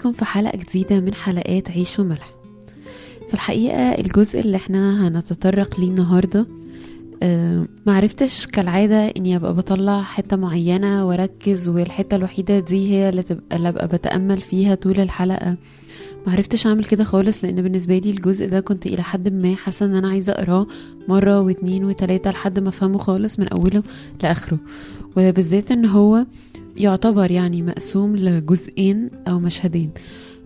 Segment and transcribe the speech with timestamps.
[0.00, 2.30] بيكم في حلقة جديدة من حلقات عيش وملح.
[3.28, 6.46] في الحقيقة الجزء اللي إحنا هنتطرق ليه النهاردة
[7.22, 13.56] آه، معرفتش كالعادة إني أبقى بطلع حتة معينة وأركز والحتة الوحيدة دي هي اللي تبقى
[13.56, 15.56] اللي أبقى بتأمل فيها طول الحلقة.
[16.26, 19.94] معرفتش أعمل كده خالص لأن بالنسبة لي الجزء ده كنت إلى حد ما حاسة إن
[19.94, 20.66] أنا عايزة أقراه
[21.08, 23.82] مرة واتنين وتلاتة لحد ما أفهمه خالص من أوله
[24.22, 24.58] لآخره.
[25.16, 26.26] وبالذات إن هو
[26.76, 29.90] يعتبر يعني مقسوم لجزئين أو مشهدين.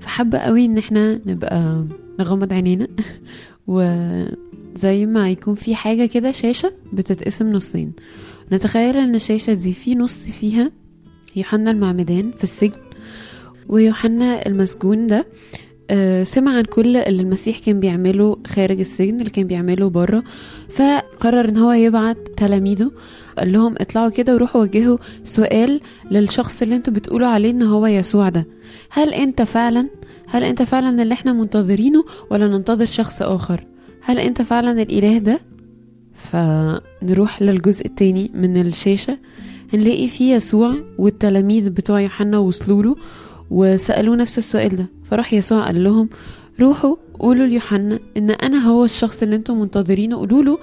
[0.00, 1.86] فحابة قوي إن إحنا نبقى
[2.20, 2.88] نغمض عينينا.
[3.66, 7.92] وزي ما يكون في حاجة كده شاشة بتتقسم نصين.
[8.52, 10.70] نتخيل إن الشاشة دي في نص فيها
[11.36, 12.80] يوحنا المعمدان في السجن
[13.68, 15.26] ويوحنا المسجون ده.
[16.22, 20.22] سمع عن كل اللي المسيح كان بيعمله خارج السجن اللي كان بيعمله بره.
[20.68, 22.90] فقرر إن هو يبعت تلاميذه
[23.38, 28.28] قال لهم اطلعوا كده وروحوا وجهوا سؤال للشخص اللي أنتوا بتقولوا عليه إن هو يسوع
[28.28, 28.46] ده.
[28.90, 29.88] هل أنت فعلا
[30.28, 33.66] هل أنت فعلا اللي إحنا منتظرينه ولا ننتظر شخص آخر؟
[34.02, 35.38] هل أنت فعلا الإله ده؟
[36.14, 39.18] فنروح للجزء التاني من الشاشة.
[39.72, 42.96] هنلاقي فيه يسوع والتلاميذ بتوع يوحنا وصلوا له.
[43.50, 44.86] وسألوه نفس السؤال ده.
[45.04, 46.08] فراح يسوع قال لهم
[46.60, 50.16] روحوا قولوا ليوحنا إن أنا هو الشخص اللي أنتم منتظرينه.
[50.16, 50.58] قولوا له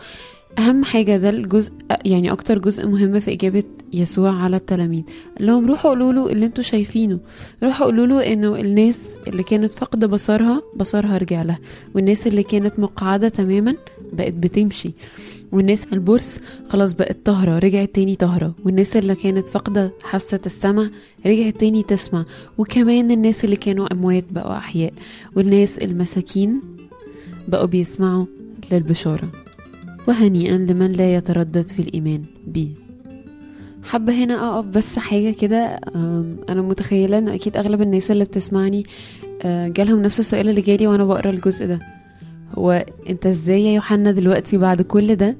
[0.59, 1.71] أهم حاجة ده الجزء
[2.05, 5.03] يعني أكتر جزء مهم في إجابة يسوع على التلاميذ.
[5.37, 7.19] قال لهم روحوا قولوا له اللي أنتوا شايفينه.
[7.63, 11.59] روحوا قولوا له إنه الناس اللي كانت فاقدة بصرها بصرها رجع لها.
[11.95, 13.75] والناس اللي كانت مقعدة تماما
[14.13, 14.93] بقت بتمشي.
[15.51, 20.89] والناس البورس خلاص بقت طهرة رجعت تاني طهرة والناس اللي كانت فاقدة حاسة السمع
[21.25, 22.25] رجعت تاني تسمع.
[22.57, 24.93] وكمان الناس اللي كانوا أموات بقوا أحياء.
[25.35, 26.61] والناس المساكين
[27.47, 28.25] بقوا بيسمعوا
[28.71, 29.31] للبشارة.
[30.07, 32.71] وهنيئا لمن لا يتردد في الإيمان بي
[33.83, 35.79] حابة هنا أقف بس حاجة كده.
[36.49, 38.83] أنا متخيلة إنه أكيد أغلب الناس اللي بتسمعني
[39.41, 41.79] أه، جالهم نفس السؤال اللي جالي وأنا بقرأ الجزء ده.
[42.61, 45.35] هو أنت إزاي يا يوحنا دلوقتي بعد كل ده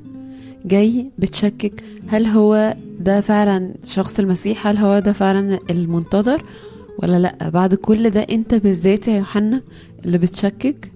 [0.66, 6.44] جاي بتشكك؟ هل هو ده فعلا شخص المسيح؟ هل هو ده فعلا المنتظر؟
[7.00, 9.62] ولا لأ؟ بعد كل ده أنت بالذات يا يوحنا
[10.06, 10.92] اللي بتشكك؟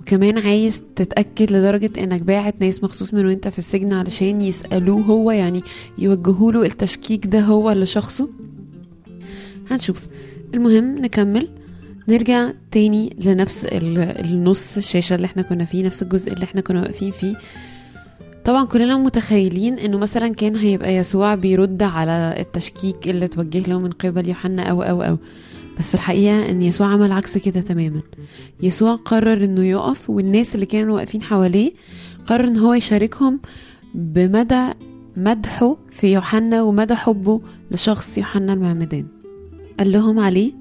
[0.00, 5.30] وكمان عايز تتأكد لدرجة إنك باعت ناس مخصوص من وانت في السجن علشان يسألوه هو
[5.30, 5.62] يعني
[5.98, 8.28] يوجهوا له التشكيك ده هو لشخصه؟
[9.70, 10.06] هنشوف.
[10.54, 11.48] المهم نكمل.
[12.08, 16.80] نرجع تاني لنفس ال- النص الشاشة اللي إحنا كنا فيه نفس الجزء اللي إحنا كنا
[16.82, 17.36] واقفين فيه.
[18.44, 23.90] طبعا كلنا متخيلين إنه مثلا كان هيبقى يسوع بيرد على التشكيك اللي توجه له من
[23.90, 25.16] قبل يوحنا أو أو أو.
[25.78, 28.00] بس في الحقيقة إن يسوع عمل عكس كده تماما.
[28.62, 31.72] يسوع قرر إنه يقف والناس اللي كانوا واقفين حواليه
[32.26, 33.40] قرر إن هو يشاركهم
[33.94, 34.68] بمدى
[35.16, 39.06] مدحه في يوحنا ومدى حبه لشخص يوحنا المعمدان.
[39.78, 40.52] قال لهم عليه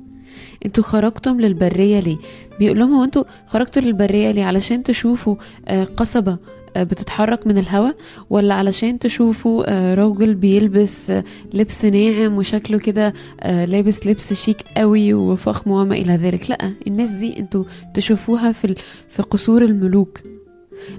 [0.65, 2.17] أنتوا خرجتم للبرية ليه؟
[2.59, 5.35] بيقول لهم هو أنتوا خرجتوا للبرية ليه؟ علشان تشوفوا
[5.67, 6.37] آه، قصبة
[6.75, 7.95] آه، بتتحرك من الهواء
[8.29, 11.13] ولا علشان تشوفوا آه، راجل بيلبس
[11.53, 13.13] لبس ناعم وشكله كده
[13.45, 17.63] لابس لبس شيك قوي وفخم وما إلى ذلك؟ لأ الناس دي أنتوا
[17.93, 18.75] تشوفوها في
[19.09, 20.19] في قصور الملوك.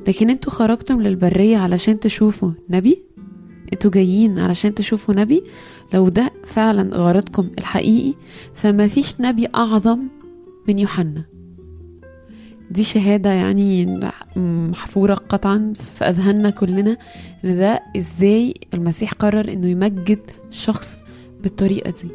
[0.08, 3.02] لكن أنتوا خرجتم للبرية علشان تشوفوا نبي؟
[3.74, 5.42] أنتوا جايين علشان تشوفوا نبي؟
[5.94, 8.14] لو ده فعلا غرضكم الحقيقي
[8.54, 9.98] فما فيش نبي أعظم
[10.68, 11.24] من يوحنا.
[12.70, 14.00] دي شهادة يعني
[14.70, 16.96] محفورة قطعا في أذهاننا كلنا
[17.44, 20.20] إن ده إزاي المسيح قرر إنه يمجد
[20.50, 21.02] شخص
[21.42, 22.12] بالطريقة دي.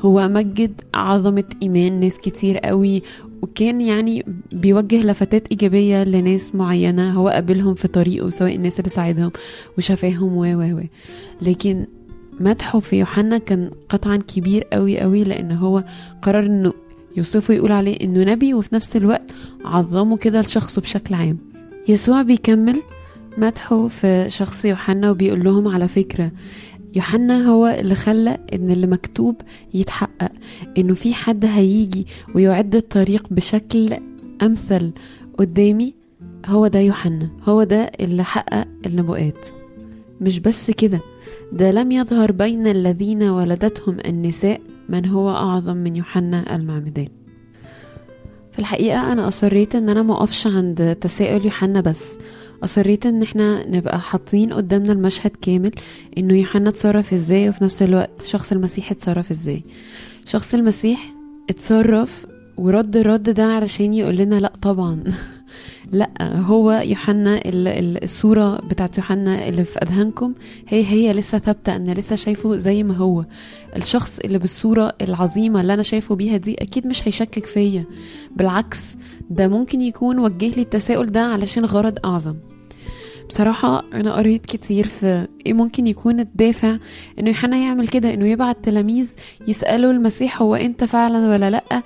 [0.00, 3.02] هو مجد عظمة إيمان ناس كتير قوي
[3.44, 9.30] وكان يعني بيوجه لفتات إيجابية لناس معينة هو قابلهم في طريقه سواء الناس اللي ساعدهم
[9.78, 10.80] وشافاهم و و و.
[11.42, 11.86] لكن
[12.40, 15.84] مدحه في يوحنا كان قطعا كبير قوي قوي لأن هو
[16.22, 16.72] قرر إنه
[17.16, 19.30] يوصفه يقول عليه إنه نبي وفي نفس الوقت
[19.64, 21.38] عظمه كده لشخصه بشكل عام.
[21.88, 22.82] يسوع بيكمل
[23.38, 26.30] مدحه في شخص يوحنا وبيقول لهم على فكرة
[26.94, 29.36] يوحنا هو اللي خلى إن اللي مكتوب
[29.74, 30.32] يتحقق
[30.78, 33.96] إنه في حد هيجي ويعد الطريق بشكل
[34.42, 34.92] أمثل
[35.38, 35.94] قدامي
[36.46, 39.46] هو ده يوحنا هو ده اللي حقق النبوءات.
[40.20, 41.00] مش بس كده
[41.52, 47.08] ده لم يظهر بين الذين ولدتهم النساء من هو أعظم من يوحنا المعمدان.
[48.52, 52.12] في الحقيقة أنا أصريت إن أنا مقفش عند تساؤل يوحنا بس
[52.64, 55.70] أصريت إن إحنا نبقى حاطين قدامنا المشهد كامل
[56.18, 59.64] إنه يوحنا اتصرف إزاي وفي نفس الوقت شخص المسيح اتصرف إزاي.
[60.26, 61.14] شخص المسيح
[61.50, 62.26] اتصرف
[62.56, 65.04] ورد الرد ده علشان يقول لنا لأ طبعا.
[65.92, 70.34] لا هو يوحنا الصورة بتاعت يوحنا اللي في أذهانكم
[70.68, 73.24] هي هي لسه ثابتة أنا لسه شايفه زي ما هو.
[73.76, 77.84] الشخص اللي بالصورة العظيمة اللي أنا شايفه بيها دي أكيد مش هيشكك فيا.
[78.36, 78.96] بالعكس
[79.30, 82.36] ده ممكن يكون وجه لي التساؤل ده علشان غرض أعظم.
[83.28, 86.76] بصراحة أنا قريت كتير في إيه ممكن يكون الدافع
[87.18, 89.12] إنه يوحنا يعمل كده إنه يبعت تلاميذ
[89.48, 91.82] يسألوا المسيح هو أنت فعلا ولا لأ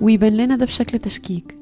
[0.00, 1.54] ويبان لنا ده بشكل تشكيك.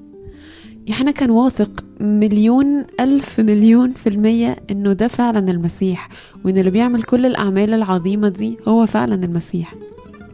[0.87, 6.09] يوحنا كان واثق مليون ألف مليون في المية إنه ده فعلا المسيح
[6.45, 9.75] وإن اللي بيعمل كل الأعمال العظيمة دي هو فعلا المسيح.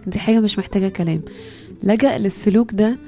[0.07, 1.21] دي حاجة مش محتاجة كلام.
[1.83, 2.99] لجأ للسلوك ده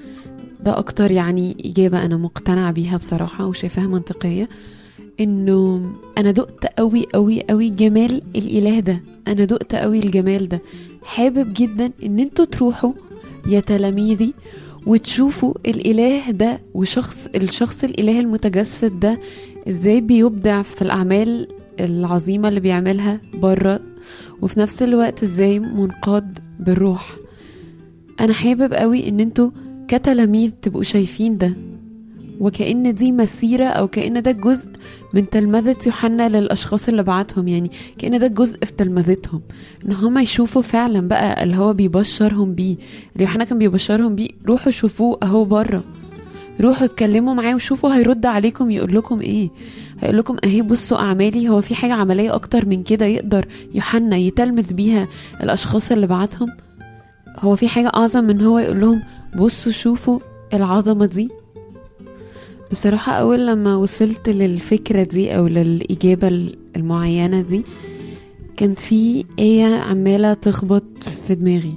[0.61, 4.49] ده أكتر يعني إجابة أنا مقتنعة بيها بصراحة وشايفاها منطقية.
[5.21, 9.03] إنه أنا دقت قوي قوي قوي جمال الإله ده.
[9.29, 10.63] أنا دقت قوي الجمال ده.
[11.05, 12.93] حابب جدا إن أنتوا تروحوا
[13.47, 14.35] يا تلاميذي
[14.87, 19.21] وتشوفوا الإله ده وشخص الشخص الإله المتجسد ده
[19.69, 21.49] إزاي بيبدع في الأعمال
[21.81, 23.81] العظيمة اللي بيعملها بره
[24.43, 27.17] وفي نفس الوقت إزاي منقاد بالروح.
[28.21, 29.51] أنا حابب قوي إن أنتوا
[29.89, 31.57] كتلاميذ تبقوا شايفين ده.
[32.41, 34.71] وكأن دي مسيرة أو كأن ده جزء
[35.15, 39.41] من تلمذة يوحنا للأشخاص اللي بعتهم يعني كأن ده جزء في تلمذتهم.
[39.87, 42.77] إن هما يشوفوا فعلا بقى اللي هو بيبشرهم بيه.
[43.13, 45.85] اللي يوحنا كان بيبشرهم بيه روحوا شوفوه أهو بره.
[46.61, 49.51] روحوا اتكلموا معاه وشوفوا هيرد عليكم يقول لكم إيه.
[50.01, 54.73] هيقول لكم أهي بصوا أعمالي هو في حاجة عملية أكتر من كده يقدر يوحنا يتلمذ
[54.75, 55.09] بيها
[55.43, 56.49] الأشخاص اللي بعتهم؟
[57.39, 59.03] هو في حاجة أعظم من هو يقول لهم
[59.39, 60.19] بصوا شوفوا
[60.55, 61.29] العظمة دي؟
[62.71, 67.65] بصراحة أول لما وصلت للفكرة دي أو للإجابة المعينة دي
[68.57, 70.85] كانت في آية عمالة تخبط
[71.27, 71.75] في دماغي.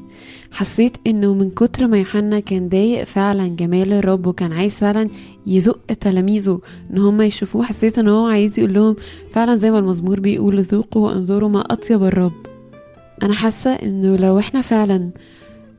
[0.51, 5.09] حسيت إنه من كتر ما يوحنا كان ضايق فعلا جمال الرب وكان عايز فعلا
[5.47, 6.61] يزق تلاميذه
[6.91, 7.63] إن هم يشوفوه.
[7.63, 8.95] حسيت إن هو عايز يقول لهم
[9.29, 12.31] فعلا زي ما المزمور بيقول ذوقوا وأنظروا ما أطيب الرب.
[13.23, 15.09] أنا حاسة إنه لو إحنا فعلا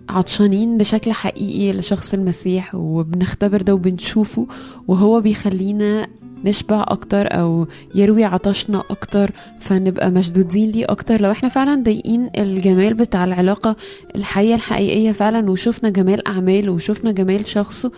[0.09, 4.47] عطشانين بشكل حقيقي لشخص المسيح وبنختبر ده وبنشوفه
[4.89, 6.07] وهو بيخلينا
[6.45, 11.21] نشبع أكتر أو يروي عطشنا أكتر فنبقى مشدودين ليه أكتر.
[11.21, 13.77] لو إحنا فعلا ضايقين الجمال بتاع العلاقة
[14.17, 17.93] الحقيقية الحقيقية فعلا وشفنا جمال أعماله وشفنا جمال شخصه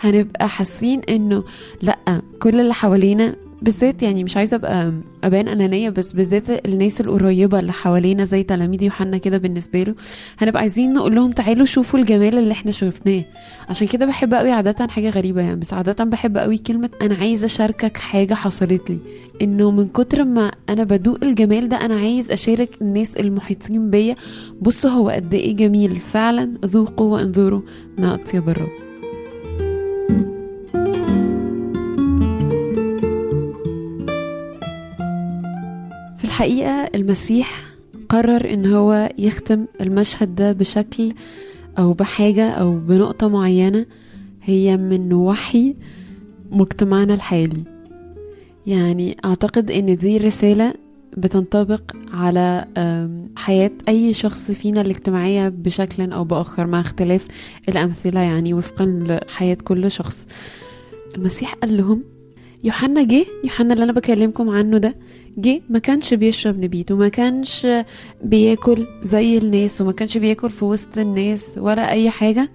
[0.00, 1.44] هنبقى حاسين إنه
[1.82, 4.92] لأ كل اللي حوالينا بالذات يعني مش عايزة أبقى
[5.24, 9.94] أبان أنانية بس بالذات الناس القريبة اللي حوالينا زي تلاميذ يوحنا كده بالنسبة له
[10.38, 13.24] هنبقى عايزين نقول لهم تعالوا شوفوا الجمال اللي إحنا شفناه.
[13.68, 17.44] عشان كده بحب قوي عادة حاجة غريبة يعني بس عادة بحب قوي كلمة أنا عايزة
[17.46, 18.98] أشاركك حاجة حصلت لي.
[19.42, 24.16] إنه من كتر ما أنا بدوق الجمال ده أنا عايز أشارك الناس المحيطين بيا
[24.60, 25.96] بصوا هو قد إيه جميل.
[25.96, 27.60] فعلا ذوقوا وانظروا
[27.98, 28.85] ما أطيب الرب.
[36.36, 37.62] الحقيقة المسيح
[38.08, 41.12] قرر إن هو يختم المشهد ده بشكل
[41.78, 43.86] أو بحاجة أو بنقطة معينة
[44.42, 45.74] هي من وحي
[46.50, 47.62] مجتمعنا الحالي.
[48.66, 50.74] يعني أعتقد إن دي رسالة
[51.16, 52.64] بتنطبق على
[53.36, 57.28] حياة أي شخص فينا الاجتماعية بشكل أو بآخر مع اختلاف
[57.68, 60.26] الأمثلة يعني وفقا لحياة كل شخص.
[61.16, 62.15] المسيح قال لهم
[62.64, 64.94] يوحنا جه يوحنا اللي أنا بكلمكم عنه ده
[65.38, 67.66] جه ما كانش بيشرب نبيت وما كانش
[68.24, 72.50] بياكل زي الناس وما كانش بياكل في وسط الناس ولا أي حاجة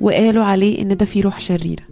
[0.00, 1.82] وقالوا عليه إن ده فيه روح شريرة.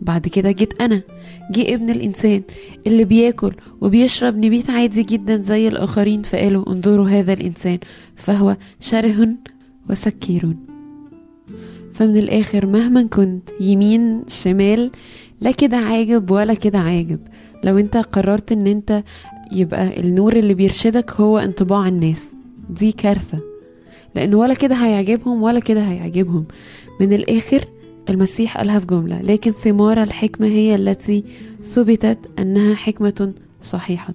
[0.00, 1.02] بعد كده جيت أنا
[1.50, 2.42] جه ابن الإنسان
[2.86, 7.78] اللي بياكل وبيشرب نبيت عادي جدا زي الآخرين فقالوا انظروا هذا الإنسان
[8.14, 9.28] فهو شره
[9.90, 10.56] وسكير.
[11.92, 14.90] فمن الآخر مهما كنت يمين شمال
[15.42, 17.18] لا كده عاجب ولا كده عاجب.
[17.64, 19.02] لو انت قررت ان انت
[19.52, 22.28] يبقى النور اللي بيرشدك هو انطباع الناس
[22.70, 23.40] دي كارثة.
[24.14, 26.44] لأنه ولا كده هيعجبهم ولا كده هيعجبهم.
[27.00, 27.64] من الآخر
[28.08, 31.24] المسيح قالها في جملة لكن ثمار الحكمة هي التي
[31.62, 33.32] ثبتت أنها حكمة
[33.62, 34.14] صحيحة.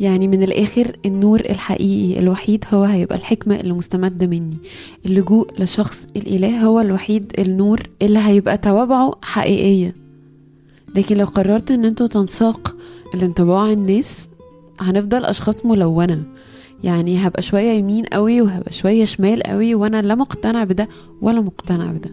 [0.00, 4.56] يعني من الآخر النور الحقيقي الوحيد هو هيبقى الحكمة اللي مستمدة مني.
[5.06, 9.99] اللجوء لشخص الإله هو الوحيد النور اللي هيبقى توابعه حقيقية.
[10.94, 12.76] لكن لو قررت إن أنتوا تنساق
[13.14, 14.28] الانطباع الناس
[14.80, 16.24] هنفضل أشخاص ملونة.
[16.84, 20.88] يعني هبقى شوية يمين قوي وهبقى شوية شمال قوي وأنا لا مقتنع بده
[21.22, 22.10] ولا مقتنع بده.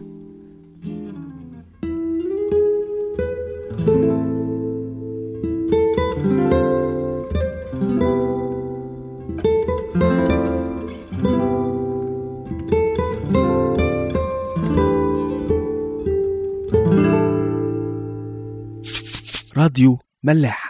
[19.78, 20.67] راديو ملاح.